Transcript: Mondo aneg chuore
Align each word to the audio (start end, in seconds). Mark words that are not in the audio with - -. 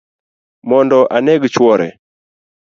Mondo 0.69 0.99
aneg 1.17 1.41
chuore 1.53 1.87